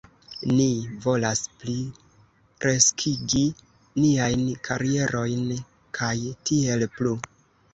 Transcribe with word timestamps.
Ni 0.51 0.63
volas 1.01 1.41
pli 1.63 1.75
kreskigi 2.65 3.43
niajn 3.99 4.49
karierojn 4.69 5.45
kaj 5.99 6.17
tiel 6.51 6.89
plu 6.99 7.15